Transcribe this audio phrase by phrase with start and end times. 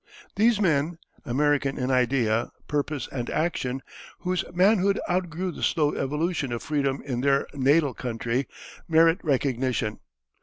[0.35, 3.83] These men, American in idea, purpose, and action,
[4.21, 8.47] whose manhood outgrew the slow evolution of freedom in their natal country,
[8.87, 9.99] merit recognition.